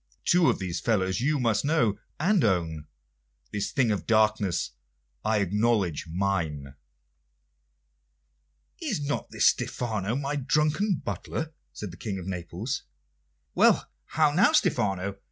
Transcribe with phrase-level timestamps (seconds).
[0.25, 2.87] Two of these fellows you must know and own;
[3.51, 4.71] this thing of darkness
[5.23, 6.73] I acknowledge mine."
[8.81, 12.81] "Is not this Stephano, my drunken butler?" said the King of Naples.
[13.53, 15.19] "Why, how now, Stephano?"